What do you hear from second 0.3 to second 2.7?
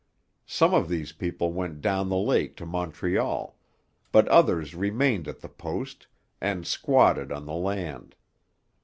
Some of these people went down the lake to